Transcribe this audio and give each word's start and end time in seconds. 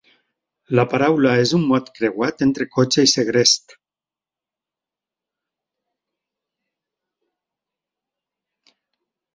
La 0.77 0.83
paraula 0.93 1.33
és 1.41 1.51
un 1.57 1.67
mot 1.71 1.91
creuat 1.99 2.41
entre 2.47 2.67
cotxe 2.77 3.05
i 3.09 3.13
segrest. 3.13 3.77